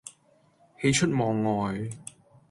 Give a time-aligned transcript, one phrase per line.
[0.81, 1.87] 喜出望外